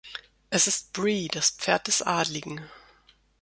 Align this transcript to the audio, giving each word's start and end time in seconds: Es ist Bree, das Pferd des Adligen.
Es 0.49 0.65
ist 0.65 0.93
Bree, 0.93 1.27
das 1.27 1.51
Pferd 1.51 1.85
des 1.85 2.01
Adligen. 2.01 2.67